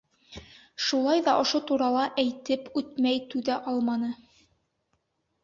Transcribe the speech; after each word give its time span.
Шулай 0.85 1.21
ҙа 1.27 1.35
ошо 1.41 1.61
турала 1.71 2.07
әйтеп 2.23 2.73
үтмәй 2.83 3.21
түҙә 3.35 3.61
алманы. 3.75 4.11